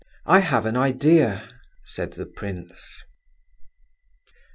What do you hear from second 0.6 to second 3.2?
an idea," said the prince.